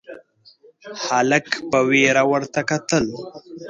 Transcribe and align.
هلک 1.09 1.45
په 1.71 1.79
وېره 1.89 2.23
ورته 2.31 2.59
کتل: 2.69 3.05